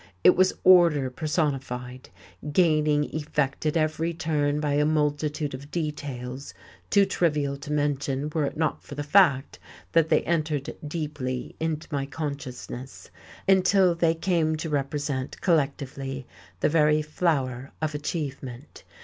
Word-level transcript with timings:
It 0.23 0.35
was 0.35 0.53
order 0.63 1.11
personified, 1.11 2.09
gaining 2.51 3.03
effect 3.15 3.67
at 3.67 3.77
every 3.77 4.15
turn 4.15 4.59
by 4.59 4.73
a 4.73 4.83
multitude 4.83 5.53
of 5.53 5.69
details 5.69 6.55
too 6.89 7.05
trivial 7.05 7.55
to 7.57 7.71
mention 7.71 8.31
were 8.33 8.45
it 8.45 8.57
not 8.57 8.81
for 8.81 8.95
the 8.95 9.03
fact 9.03 9.59
that 9.91 10.09
they 10.09 10.23
entered 10.23 10.75
deeply 10.87 11.55
into 11.59 11.87
my 11.91 12.07
consciousness, 12.07 13.11
until 13.47 13.93
they 13.93 14.15
came 14.15 14.55
to 14.55 14.69
represent, 14.69 15.39
collectively, 15.39 16.25
the 16.61 16.69
very 16.69 17.03
flower 17.03 17.71
of 17.79 17.93
achievement. 17.93 18.83